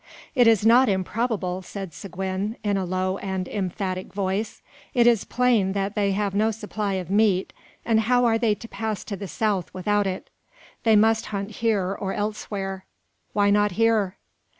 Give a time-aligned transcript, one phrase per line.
[0.33, 4.63] "It is not improbable," said Seguin, in a low and emphatic voice.
[4.95, 7.53] "It is plain they have no supply of meat,
[7.85, 10.31] and how are they to pass to the south without it?
[10.85, 12.85] They must hunt here or elsewhere.
[13.33, 14.17] Why not here?"